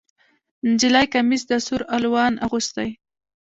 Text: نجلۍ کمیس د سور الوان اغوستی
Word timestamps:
نجلۍ 0.69 1.05
کمیس 1.13 1.43
د 1.47 1.51
سور 1.65 1.81
الوان 1.95 2.33
اغوستی 2.45 2.89